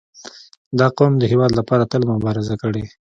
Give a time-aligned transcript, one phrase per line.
[0.79, 2.83] •دا قوم د هېواد لپاره تل مبارزه کړې.